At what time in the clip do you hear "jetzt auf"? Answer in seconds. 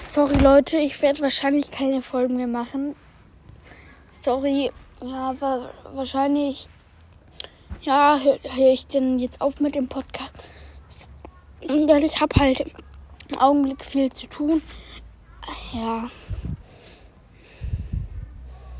9.18-9.60